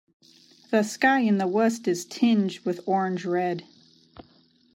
The 0.71 0.81
sky 0.81 1.19
in 1.19 1.37
the 1.37 1.45
west 1.45 1.87
is 1.87 2.05
tinged 2.05 2.57
with 2.65 2.79
orange 2.87 3.23
red. 3.23 3.65